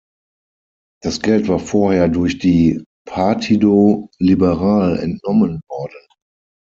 [1.03, 6.07] Das Geld war vorher durch die Partido Liberal entnommen worden.